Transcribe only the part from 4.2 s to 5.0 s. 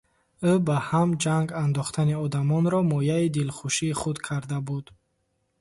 карда буд.